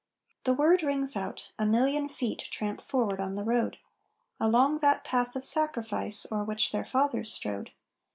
The 0.45 0.55
word 0.55 0.81
rings 0.81 1.15
out; 1.15 1.51
a 1.59 1.65
million 1.67 2.09
feet 2.09 2.47
tramp 2.49 2.81
forward 2.81 3.19
on 3.21 3.35
the 3.35 3.43
road, 3.43 3.77
Along 4.39 4.79
that 4.79 5.03
path 5.03 5.35
of 5.35 5.45
sacrifice 5.45 6.25
o'er 6.31 6.43
which 6.43 6.71
their 6.71 6.85
fathers 6.85 7.31
strode. 7.31 7.71